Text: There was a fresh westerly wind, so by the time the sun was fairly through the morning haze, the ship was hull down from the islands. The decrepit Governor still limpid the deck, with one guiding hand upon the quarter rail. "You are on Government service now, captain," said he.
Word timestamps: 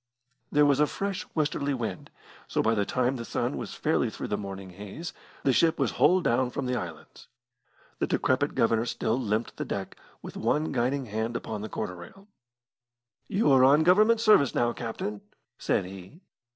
There 0.51 0.65
was 0.65 0.79
a 0.79 0.87
fresh 0.87 1.27
westerly 1.35 1.75
wind, 1.75 2.09
so 2.47 2.63
by 2.63 2.73
the 2.73 2.85
time 2.87 3.17
the 3.17 3.23
sun 3.23 3.55
was 3.55 3.75
fairly 3.75 4.09
through 4.09 4.29
the 4.29 4.35
morning 4.35 4.71
haze, 4.71 5.13
the 5.43 5.53
ship 5.53 5.77
was 5.77 5.91
hull 5.91 6.21
down 6.21 6.49
from 6.49 6.65
the 6.65 6.75
islands. 6.75 7.27
The 7.99 8.07
decrepit 8.07 8.55
Governor 8.55 8.87
still 8.87 9.19
limpid 9.19 9.57
the 9.57 9.63
deck, 9.65 9.95
with 10.23 10.35
one 10.37 10.71
guiding 10.71 11.05
hand 11.05 11.35
upon 11.37 11.61
the 11.61 11.69
quarter 11.69 11.95
rail. 11.95 12.27
"You 13.27 13.51
are 13.51 13.63
on 13.63 13.83
Government 13.83 14.19
service 14.19 14.55
now, 14.55 14.73
captain," 14.73 15.21
said 15.59 15.85
he. 15.85 16.21